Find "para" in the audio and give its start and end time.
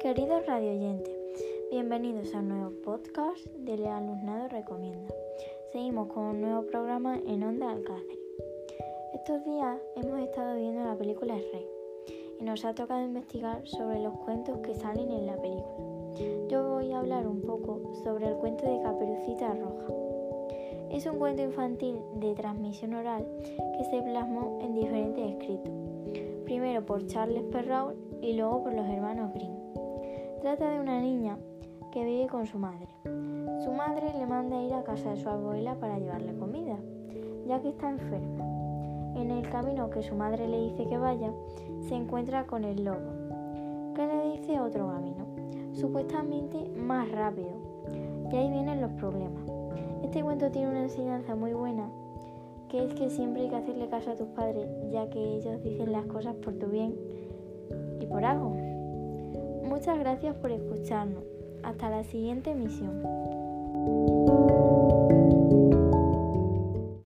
35.74-35.98